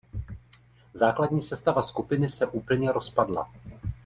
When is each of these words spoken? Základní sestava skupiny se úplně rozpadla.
Základní 0.93 1.41
sestava 1.41 1.81
skupiny 1.81 2.29
se 2.29 2.45
úplně 2.47 2.91
rozpadla. 2.91 3.51